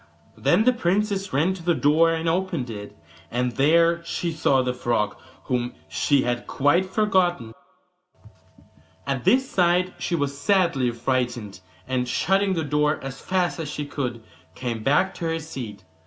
[0.35, 2.97] Then the princess ran to the door and opened it,
[3.29, 7.53] and there she saw the frog, whom she had quite forgotten.
[9.05, 13.85] At this sight she was sadly frightened, and shutting the door as fast as she
[13.85, 14.23] could
[14.55, 15.83] came back to her seat.